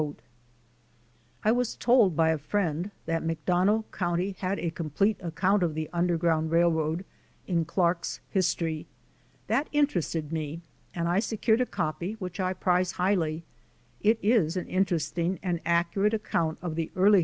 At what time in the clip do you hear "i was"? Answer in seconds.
1.45-1.75